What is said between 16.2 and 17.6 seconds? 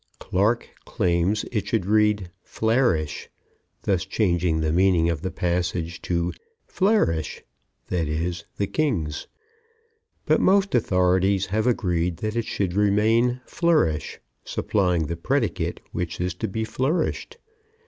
to be flourished.